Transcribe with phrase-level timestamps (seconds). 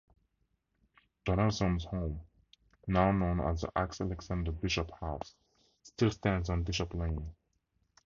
[1.25, 2.21] Donelson's home,
[2.87, 5.35] now known as the Alexander Bishop House,
[5.83, 7.35] still stands on Bishop Lane.